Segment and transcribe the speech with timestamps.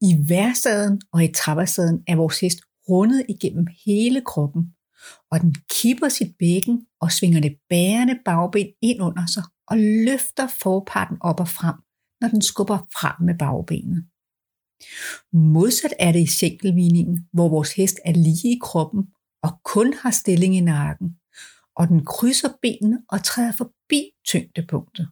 [0.00, 4.74] I værsaden og i traversaden er vores hest rundet igennem hele kroppen,
[5.30, 10.48] og den kipper sit bækken og svinger det bærende bagben ind under sig og løfter
[10.62, 11.74] forparten op og frem,
[12.20, 14.04] når den skubber frem med bagbenet.
[15.32, 19.06] Modsat er det i sænkelvigningen, hvor vores hest er lige i kroppen
[19.42, 21.16] og kun har stilling i nakken,
[21.76, 25.08] og den krydser benene og træder forbi tyngdepunktet.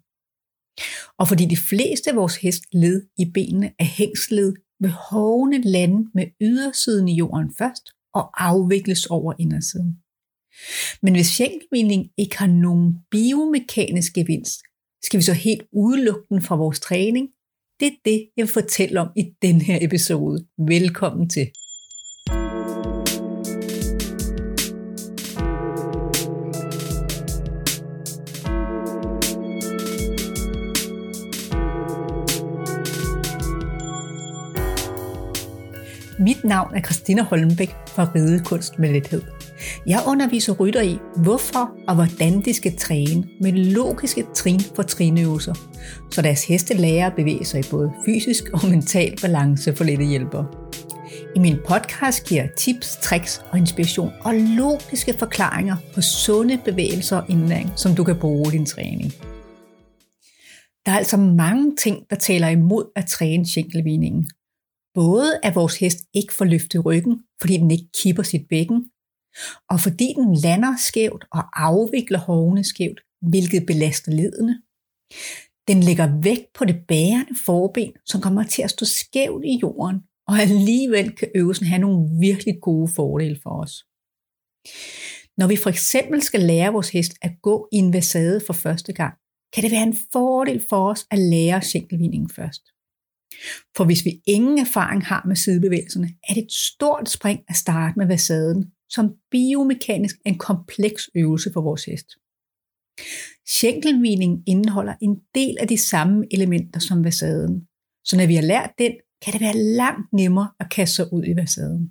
[1.19, 6.27] Og fordi de fleste af vores hestled i benene er hængsled, vil hovene lande med
[6.41, 7.85] ydersiden i jorden først
[8.15, 9.99] og afvikles over indersiden.
[11.03, 14.61] Men hvis skænkelvinding ikke har nogen biomekanisk gevinst,
[15.05, 17.29] skal vi så helt udelukke den fra vores træning?
[17.81, 20.47] Det er det, jeg vil fortælle om i den her episode.
[20.59, 21.47] Velkommen til.
[36.27, 39.23] Mit navn er Christina Holmbæk fra Ridekunst med Lethed.
[39.87, 45.55] Jeg underviser rytter i, hvorfor og hvordan de skal træne med logiske trin for trinøvelser,
[46.11, 50.05] så deres heste lærer at bevæge sig i både fysisk og mental balance for lette
[50.05, 50.45] hjælper.
[51.37, 57.17] I min podcast giver jeg tips, tricks og inspiration og logiske forklaringer på sunde bevægelser
[57.17, 59.13] og indlæring, som du kan bruge i din træning.
[60.87, 64.31] Der er altså mange ting, der taler imod at træne skænkelvigningen,
[65.01, 68.81] Både at vores hest ikke får løftet ryggen, fordi den ikke kipper sit bækken,
[69.71, 74.55] og fordi den lander skævt og afvikler hovene skævt, hvilket belaster ledene.
[75.69, 79.99] Den lægger vægt på det bærende forben, som kommer til at stå skævt i jorden,
[80.29, 83.75] og alligevel kan øvelsen have nogle virkelig gode fordele for os.
[85.39, 88.93] Når vi for eksempel skal lære vores hest at gå i en vasade for første
[88.93, 89.15] gang,
[89.53, 92.63] kan det være en fordel for os at lære sænkelvindingen først.
[93.77, 97.99] For hvis vi ingen erfaring har med sidebevægelserne, er det et stort spring at starte
[97.99, 102.09] med vasaden, som biomekanisk er en kompleks øvelse for vores hest.
[103.47, 107.67] Skænkelvigning indeholder en del af de samme elementer som vasaden,
[108.05, 108.93] så når vi har lært den,
[109.23, 111.91] kan det være langt nemmere at kaste sig ud i vasaden.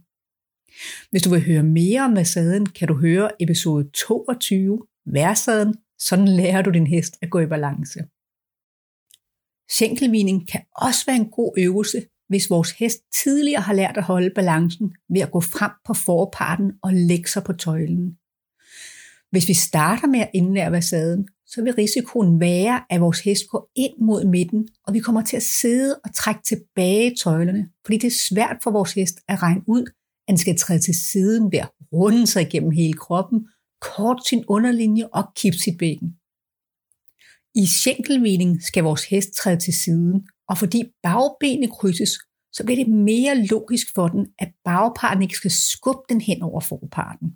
[1.11, 6.61] Hvis du vil høre mere om vasaden, kan du høre episode 22, Værsaden, sådan lærer
[6.61, 7.99] du din hest at gå i balance.
[9.69, 14.29] Skænkelvigning kan også være en god øvelse, hvis vores hest tidligere har lært at holde
[14.35, 18.17] balancen ved at gå frem på forparten og lægge sig på tøjlen.
[19.31, 23.71] Hvis vi starter med at indlære vasaden, så vil risikoen være, at vores hest går
[23.75, 27.97] ind mod midten, og vi kommer til at sidde og trække tilbage i tøjlerne, fordi
[27.97, 31.51] det er svært for vores hest at regne ud, at den skal træde til siden
[31.51, 33.47] ved at runde sig igennem hele kroppen,
[33.81, 36.15] kort sin underlinje og kippe sit bækken.
[37.55, 42.11] I skænkelvinding skal vores hest træde til siden, og fordi bagbenene krydses,
[42.53, 46.59] så bliver det mere logisk for den, at bagparten ikke skal skubbe den hen over
[46.59, 47.29] forparten.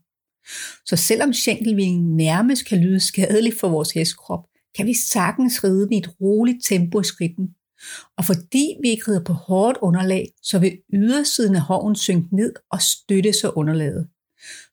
[0.86, 5.94] Så selvom skænkelvinding nærmest kan lyde skadelig for vores hestkrop, kan vi sagtens ride den
[5.94, 7.48] i et roligt tempo i skridten.
[8.18, 12.54] Og fordi vi ikke rider på hårdt underlag, så vil ydersiden af hoven synke ned
[12.72, 14.08] og støtte sig underlaget.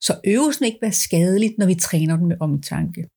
[0.01, 3.09] Så øvelsen ikke være skadelig, når vi træner den med omtanke.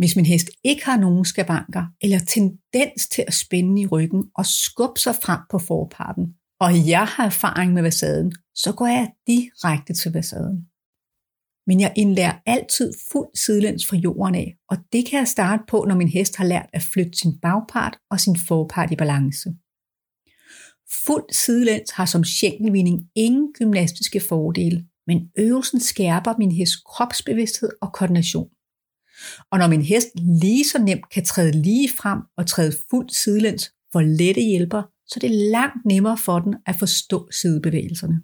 [0.00, 4.46] Hvis min hest ikke har nogen skavanker eller tendens til at spænde i ryggen og
[4.46, 9.94] skubbe sig frem på forparten, og jeg har erfaring med vasaden, så går jeg direkte
[9.94, 10.66] til vasaden.
[11.66, 15.84] Men jeg indlærer altid fuld sidelæns fra jorden af, og det kan jeg starte på,
[15.88, 19.50] når min hest har lært at flytte sin bagpart og sin forpart i balance.
[21.06, 27.92] Fuld sidelæns har som skænkelvinding ingen gymnastiske fordele, men øvelsen skærper min hests kropsbevidsthed og
[27.92, 28.50] koordination.
[29.50, 33.72] Og når min hest lige så nemt kan træde lige frem og træde fuldt sidelæns
[33.92, 38.22] for lette hjælper, så er det langt nemmere for den at forstå sidebevægelserne.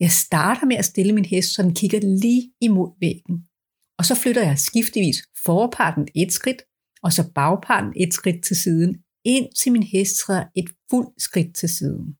[0.00, 3.36] Jeg starter med at stille min hest, så den kigger lige imod væggen.
[3.98, 6.62] Og så flytter jeg skiftevis forparten et skridt,
[7.02, 11.68] og så bagparten et skridt til siden, indtil min hest træder et fuldt skridt til
[11.68, 12.16] siden.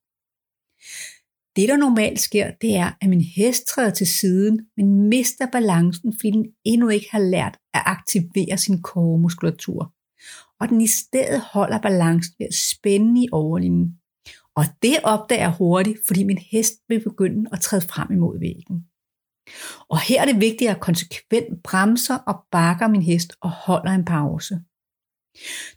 [1.57, 6.13] Det, der normalt sker, det er, at min hest træder til siden, men mister balancen,
[6.13, 9.93] fordi den endnu ikke har lært at aktivere sin koremuskulatur.
[10.61, 13.99] Og den i stedet holder balancen ved at spænde i overlinjen.
[14.57, 18.85] Og det opdager jeg hurtigt, fordi min hest vil begynde at træde frem imod væggen.
[19.89, 23.93] Og her er det vigtigt, at jeg konsekvent bremser og bakker min hest og holder
[23.93, 24.55] en pause.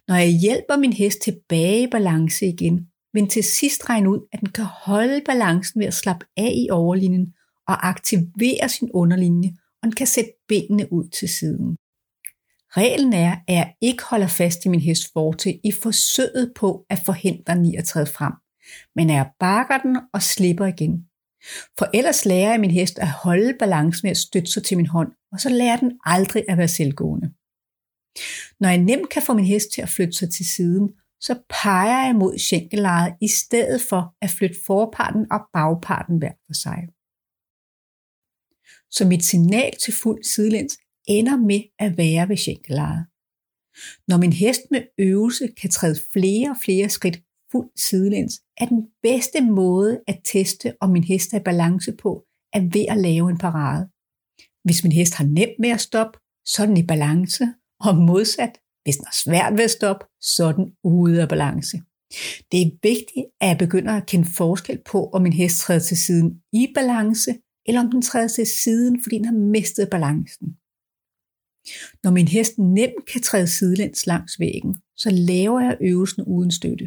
[0.08, 4.40] Når jeg hjælper min hest tilbage i balance igen, men til sidst regne ud, at
[4.40, 7.34] den kan holde balancen ved at slappe af i overlinjen
[7.68, 9.48] og aktivere sin underlinje,
[9.82, 11.76] og den kan sætte benene ud til siden.
[12.70, 16.98] Reglen er, at jeg ikke holder fast i min hest forte i forsøget på at
[17.06, 18.32] forhindre den i at træde frem,
[18.96, 21.04] men jeg bakker den og slipper igen.
[21.78, 24.86] For ellers lærer jeg min hest at holde balancen ved at støtte sig til min
[24.86, 27.32] hånd, og så lærer den aldrig at være selvgående.
[28.60, 30.90] Når jeg nemt kan få min hest til at flytte sig til siden,
[31.20, 36.54] så peger jeg mod skænkelejet i stedet for at flytte forparten og bagparten hver for
[36.64, 36.80] sig.
[38.90, 40.78] Så mit signal til fuld sidelæns
[41.08, 43.06] ender med at være ved skænkelejet.
[44.08, 47.18] Når min hest med øvelse kan træde flere og flere skridt
[47.52, 52.24] fuld sidelæns, er den bedste måde at teste, om min hest er i balance på,
[52.52, 53.88] er ved at lave en parade.
[54.64, 57.44] Hvis min hest har nemt med at stoppe, så er den i balance,
[57.80, 61.76] og modsat, hvis den har svært ved at stoppe, så er den ude af balance.
[62.52, 65.96] Det er vigtigt, at jeg begynder at kende forskel på, om min hest træder til
[65.96, 67.30] siden i balance,
[67.66, 70.46] eller om den træder til siden, fordi den har mistet balancen.
[72.04, 76.86] Når min hest nemt kan træde sidelæns langs væggen, så laver jeg øvelsen uden støtte.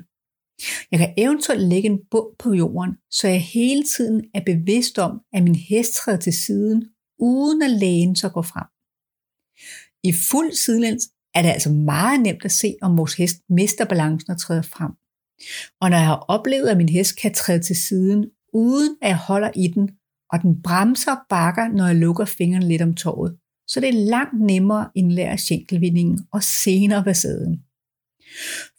[0.91, 5.21] Jeg kan eventuelt lægge en bund på jorden, så jeg hele tiden er bevidst om,
[5.33, 6.85] at min hest træder til siden,
[7.19, 8.67] uden at lægen så går frem.
[10.03, 11.03] I fuld sidelæns
[11.35, 14.91] er det altså meget nemt at se, om vores hest mister balancen og træder frem.
[15.81, 19.17] Og når jeg har oplevet, at min hest kan træde til siden, uden at jeg
[19.17, 19.89] holder i den,
[20.31, 23.37] og den bremser og bakker, når jeg lukker fingrene lidt om tåret,
[23.67, 27.61] så det er langt nemmere at indlære skænkelvindingen og senere vasaden.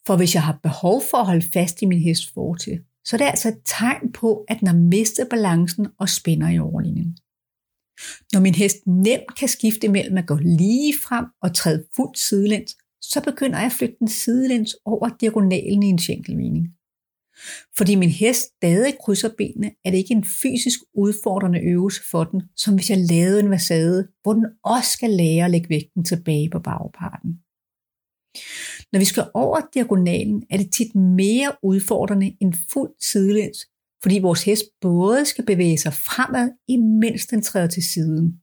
[0.06, 3.19] For hvis jeg har behov for at holde fast i min hest fortil, så er
[3.19, 7.16] det altså et tegn på, at den har mistet balancen og spænder i overlinjen.
[8.32, 12.76] Når min hest nemt kan skifte mellem at gå lige frem og træde fuldt sidelæns,
[13.02, 16.69] så begynder jeg at flytte den sidelæns over diagonalen i en skænkelvinding.
[17.76, 22.43] Fordi min hest stadig krydser benene, er det ikke en fysisk udfordrende øvelse for den,
[22.56, 26.50] som hvis jeg lavede en vasade, hvor den også skal lære at lægge vægten tilbage
[26.50, 27.31] på bagparten.
[28.93, 33.58] Når vi skal over diagonalen, er det tit mere udfordrende end fuld sidelæns,
[34.02, 38.40] fordi vores hest både skal bevæge sig fremad, imens den træder til siden.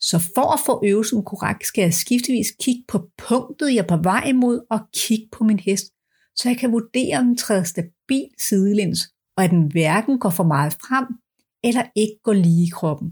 [0.00, 4.02] Så for at få øvelsen korrekt, skal jeg skiftevis kigge på punktet, jeg er på
[4.02, 5.86] vej imod, og kigge på min hest,
[6.36, 9.00] så jeg kan vurdere, om den træder stabilt sidelæns,
[9.36, 11.06] og at den hverken går for meget frem,
[11.64, 13.08] eller ikke går lige i kroppen.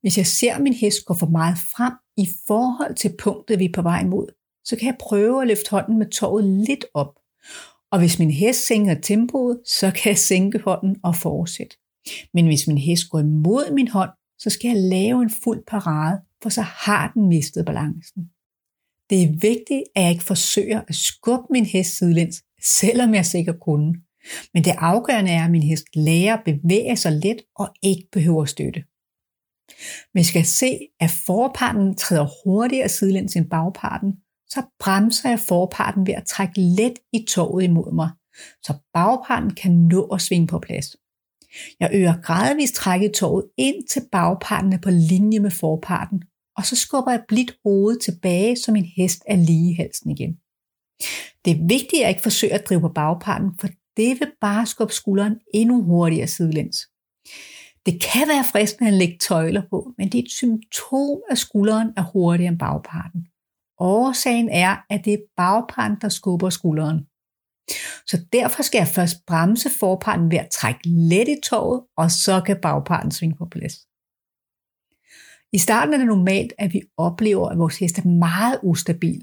[0.00, 3.64] Hvis jeg ser, at min hest går for meget frem i forhold til punktet, vi
[3.64, 4.26] er på vej imod,
[4.64, 7.14] så kan jeg prøve at løfte hånden med tåret lidt op.
[7.92, 11.76] Og hvis min hest sænker tempoet, så kan jeg sænke hånden og fortsætte.
[12.34, 16.20] Men hvis min hest går imod min hånd, så skal jeg lave en fuld parade,
[16.42, 18.30] for så har den mistet balancen.
[19.10, 23.60] Det er vigtigt, at jeg ikke forsøger at skubbe min hest sidelæns, selvom jeg sikkert
[23.60, 23.94] kunne.
[24.54, 28.44] Men det afgørende er, at min hest lærer at bevæge sig let og ikke behøver
[28.44, 28.84] støtte.
[30.14, 34.12] Vi skal se, at forparten træder hurtigere sidelæns end bagparten,
[34.50, 38.10] så bremser jeg forparten ved at trække let i toget imod mig,
[38.62, 40.96] så bagparten kan nå at svinge på plads.
[41.80, 46.22] Jeg øger gradvist trækket toget ind til bagparten er på linje med forparten,
[46.56, 50.32] og så skubber jeg blidt hovedet tilbage, som en hest er lige i halsen igen.
[51.44, 54.66] Det er vigtigt, at jeg ikke forsøger at drive på bagparten, for det vil bare
[54.66, 56.76] skubbe skulderen endnu hurtigere sidelæns.
[57.86, 61.88] Det kan være fristende at lægge tøjler på, men det er et symptom, at skulderen
[61.96, 63.26] er hurtigere end bagparten.
[63.78, 67.06] Årsagen er, at det er bagparten, der skubber skulderen.
[68.06, 72.42] Så derfor skal jeg først bremse forparten ved at trække let i toget, og så
[72.46, 73.74] kan bagparten svinge på plads.
[75.52, 79.22] I starten er det normalt, at vi oplever, at vores hest er meget ustabil.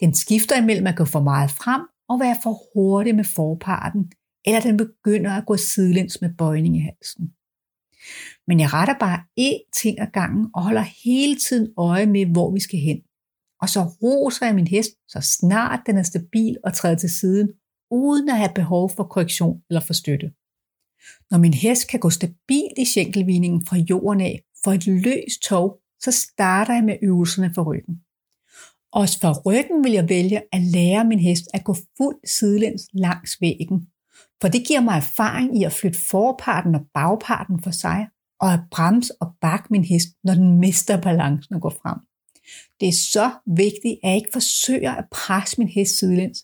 [0.00, 4.12] Den skifter imellem at gå for meget frem og være for hurtig med forparten,
[4.46, 7.24] eller den begynder at gå sidelæns med bøjning i halsen.
[8.46, 12.52] Men jeg retter bare én ting ad gangen og holder hele tiden øje med, hvor
[12.52, 13.00] vi skal hen.
[13.62, 17.48] Og så roser jeg min hest, så snart den er stabil og træder til siden,
[17.90, 20.30] uden at have behov for korrektion eller for støtte.
[21.30, 25.78] Når min hest kan gå stabilt i skænkelvigningen fra jorden af for et løst tog,
[26.02, 27.96] så starter jeg med øvelserne for ryggen.
[28.92, 33.40] Også for ryggen vil jeg vælge at lære min hest at gå fuldt sidelæns langs
[33.40, 33.86] væggen,
[34.40, 38.08] for det giver mig erfaring i at flytte forparten og bagparten for sig,
[38.40, 41.98] og at bremse og bakke min hest, når den mister balancen og går frem.
[42.80, 46.38] Det er så vigtigt, at jeg ikke forsøger at presse min hest sidelæns,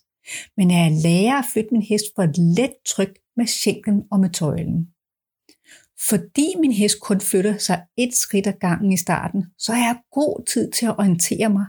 [0.57, 4.19] men at jeg lærer at flytte min hest for et let tryk med skænken og
[4.19, 4.87] med tøjlen.
[6.09, 9.97] Fordi min hest kun flytter sig et skridt ad gangen i starten, så har jeg
[10.11, 11.65] god tid til at orientere mig,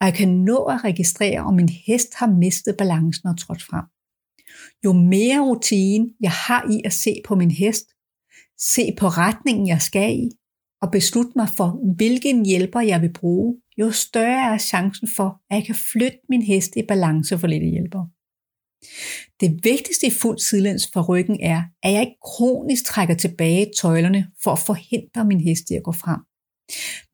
[0.00, 3.84] og jeg kan nå at registrere, om min hest har mistet balancen og trådt frem.
[4.84, 7.86] Jo mere rutine jeg har i at se på min hest,
[8.58, 10.30] se på retningen jeg skal i,
[10.82, 15.56] og beslutte mig for, hvilken hjælper jeg vil bruge, jo større er chancen for, at
[15.56, 18.04] jeg kan flytte min hest i balance for lidt hjælper.
[19.40, 24.26] Det vigtigste i fuld sidelæns for ryggen er, at jeg ikke kronisk trækker tilbage tøjlerne
[24.42, 26.20] for at forhindre min hest i at gå frem.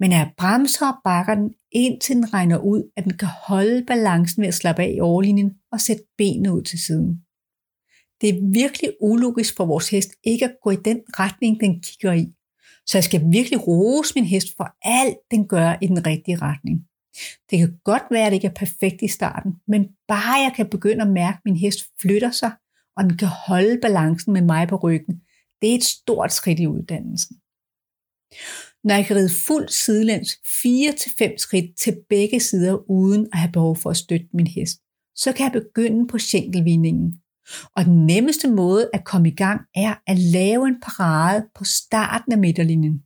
[0.01, 3.85] Men at jeg bremser og bakker den, indtil den regner ud, at den kan holde
[3.85, 7.21] balancen ved at slappe af i overlinjen og sætte benene ud til siden.
[8.21, 12.13] Det er virkelig ulogisk for vores hest ikke at gå i den retning, den kigger
[12.13, 12.27] i.
[12.87, 16.87] Så jeg skal virkelig rose min hest for alt, den gør i den rigtige retning.
[17.51, 20.71] Det kan godt være, at det ikke er perfekt i starten, men bare jeg kan
[20.71, 22.53] begynde at mærke, at min hest flytter sig,
[22.97, 25.21] og den kan holde balancen med mig på ryggen,
[25.63, 27.37] det er et stort skridt i uddannelsen.
[28.85, 33.77] Når jeg kan ride fuld sidelæns 4-5 skridt til begge sider uden at have behov
[33.77, 34.79] for at støtte min hest,
[35.17, 37.21] så kan jeg begynde på skænkelvigningen.
[37.77, 42.33] Og den nemmeste måde at komme i gang er at lave en parade på starten
[42.33, 43.03] af midterlinjen.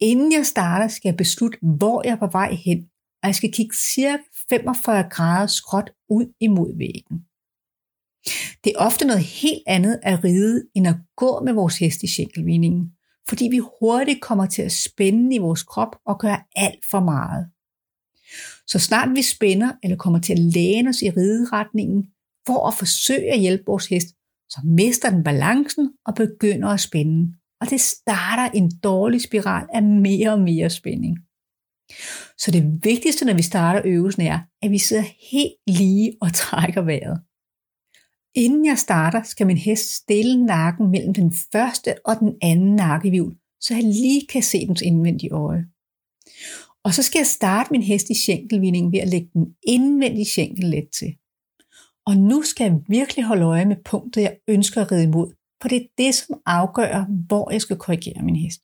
[0.00, 2.78] Inden jeg starter, skal jeg beslutte, hvor jeg er på vej hen,
[3.22, 7.24] og jeg skal kigge cirka 45 grader skråt ud imod væggen.
[8.64, 12.12] Det er ofte noget helt andet at ride, end at gå med vores hest i
[12.12, 12.92] skænkelvigningen,
[13.28, 17.50] fordi vi hurtigt kommer til at spænde i vores krop og gøre alt for meget.
[18.66, 22.04] Så snart vi spænder eller kommer til at læne os i rideretningen
[22.48, 24.08] for at forsøge at hjælpe vores hest,
[24.52, 27.34] så mister den balancen og begynder at spænde.
[27.60, 31.14] Og det starter en dårlig spiral af mere og mere spænding.
[32.38, 36.82] Så det vigtigste, når vi starter øvelsen, er, at vi sidder helt lige og trækker
[36.82, 37.20] vejret.
[38.34, 43.36] Inden jeg starter, skal min hest stille nakken mellem den første og den anden nakkevivl,
[43.60, 45.64] så jeg lige kan se dens indvendige øje.
[46.84, 50.64] Og så skal jeg starte min hest i skænkelvindingen ved at lægge den indvendige skænkel
[50.64, 51.16] let til.
[52.08, 55.28] Og nu skal jeg virkelig holde øje med punktet, jeg ønsker at ride imod,
[55.62, 58.60] for det er det, som afgør, hvor jeg skal korrigere min hest.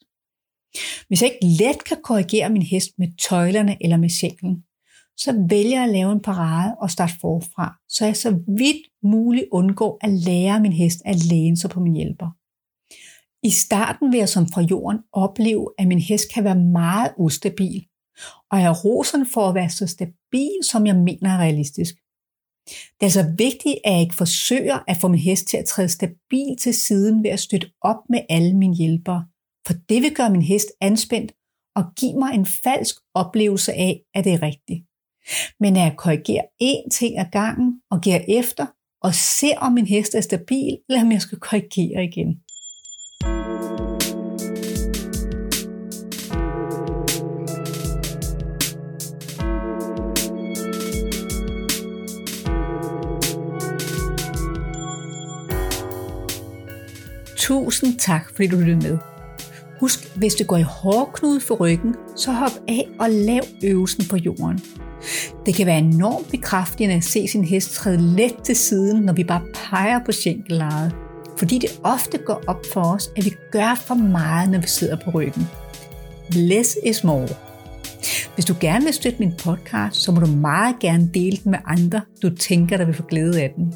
[1.09, 4.65] Hvis jeg ikke let kan korrigere min hest med tøjlerne eller med skænklen,
[5.17, 9.47] så vælger jeg at lave en parade og starte forfra, så jeg så vidt muligt
[9.53, 12.31] undgår at lære min hest at læne sig på min hjælper.
[13.47, 17.87] I starten vil jeg som fra jorden opleve, at min hest kan være meget ustabil,
[18.51, 21.95] og jeg roser for at være så stabil, som jeg mener er realistisk.
[22.67, 25.89] Det er altså vigtigt, at jeg ikke forsøger at få min hest til at træde
[25.89, 29.27] stabilt til siden ved at støtte op med alle mine hjælpere,
[29.67, 31.33] for det vil gøre min hest anspændt
[31.77, 34.85] og give mig en falsk oplevelse af, at det er rigtigt.
[35.61, 38.67] Men at jeg korrigerer én ting ad gangen og giver efter
[39.03, 42.41] og ser, om min hest er stabil, eller om jeg skal korrigere igen.
[57.45, 58.99] Tusind tak, fordi du lyttede med.
[59.81, 64.17] Husk, hvis det går i hårdknude for ryggen, så hop af og lav øvelsen på
[64.17, 64.61] jorden.
[65.47, 69.25] Det kan være enormt bekræftende at se sin hest træde let til siden, når vi
[69.25, 70.95] bare peger på skænkelaget.
[71.39, 74.97] Fordi det ofte går op for os, at vi gør for meget, når vi sidder
[75.05, 75.47] på ryggen.
[76.33, 77.29] Less is more.
[78.35, 81.59] Hvis du gerne vil støtte min podcast, så må du meget gerne dele den med
[81.67, 83.75] andre, du tænker, der vil få glæde af den.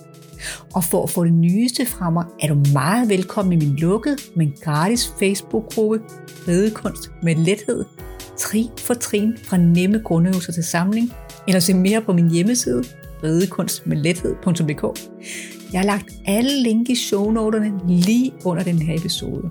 [0.74, 4.16] Og for at få det nyeste fra mig, er du meget velkommen i min lukkede,
[4.36, 6.00] men gratis Facebook-gruppe
[6.48, 7.84] Redekunst med lethed.
[8.36, 11.12] Trin for trin fra nemme grundøvelser til samling.
[11.48, 12.84] Eller se mere på min hjemmeside
[13.24, 15.00] redekunstmedlethed.dk.
[15.72, 19.50] Jeg har lagt alle link i shownoterne lige under den her episode.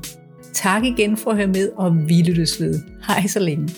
[0.53, 2.79] Tak igen for at høre med, og vi lyttes ved.
[3.07, 3.69] Hej så længe.